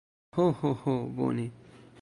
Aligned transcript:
Ho, 0.37 0.45
ho, 0.61 0.71
ho 0.85 0.95
bone. 1.21 1.47